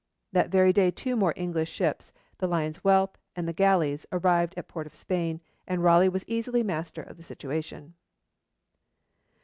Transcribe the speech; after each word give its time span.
That 0.31 0.49
very 0.49 0.73
day 0.73 0.89
two 0.89 1.15
more 1.15 1.31
English 1.37 1.69
ships, 1.69 2.11
the 2.39 2.47
'Lion's 2.47 2.77
Whelp' 2.77 3.19
and 3.35 3.47
the 3.47 3.53
'Galleys,' 3.53 4.07
arrived 4.11 4.55
at 4.57 4.67
Port 4.67 4.87
of 4.87 4.95
Spain, 4.95 5.41
and 5.67 5.83
Raleigh 5.83 6.09
was 6.09 6.25
easily 6.27 6.63
master 6.63 7.03
of 7.03 7.17
the 7.17 7.23
situation. 7.23 7.93